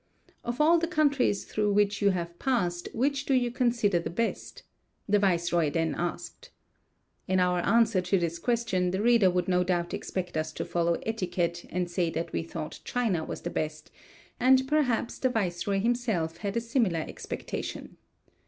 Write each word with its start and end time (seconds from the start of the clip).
"Of 0.43 0.59
all 0.59 0.79
the 0.79 0.87
countries 0.87 1.45
through 1.45 1.73
which 1.73 2.01
you 2.01 2.09
have 2.09 2.39
passed, 2.39 2.89
which 2.91 3.25
do 3.25 3.35
you 3.35 3.51
consider 3.51 3.99
the 3.99 4.09
best?" 4.09 4.63
the 5.07 5.19
viceroy 5.19 5.69
then 5.69 5.93
asked. 5.95 6.49
In 7.27 7.39
our 7.39 7.59
answer 7.59 8.01
to 8.01 8.17
this 8.17 8.39
question 8.39 8.89
the 8.89 9.01
reader 9.03 9.29
would 9.29 9.47
no 9.47 9.63
doubt 9.63 9.93
expect 9.93 10.37
us 10.37 10.51
to 10.53 10.65
follow 10.65 10.95
etiquette, 11.05 11.65
and 11.69 11.87
say 11.87 12.09
that 12.09 12.33
we 12.33 12.41
thought 12.41 12.79
China 12.83 13.23
was 13.23 13.41
the 13.41 13.51
best; 13.51 13.91
and, 14.39 14.67
perhaps, 14.67 15.19
the 15.19 15.29
viceroy 15.29 15.79
himself 15.79 16.37
had 16.37 16.57
a 16.57 16.61
similar 16.61 17.01
expectation. 17.07 17.97